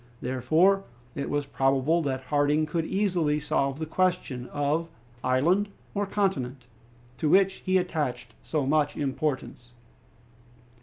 Therefore 0.19 0.83
it 1.13 1.29
was 1.29 1.45
probable 1.45 2.01
that 2.01 2.23
Harding 2.31 2.65
could 2.65 2.87
easily 2.87 3.39
solve 3.39 3.77
the 3.77 3.85
question 3.85 4.47
of 4.47 4.89
"island 5.23 5.69
or 5.93 6.07
continent," 6.07 6.65
to 7.19 7.29
which 7.29 7.57
he 7.63 7.77
attached 7.77 8.33
so 8.41 8.65
much 8.65 8.97
importance. 8.97 9.73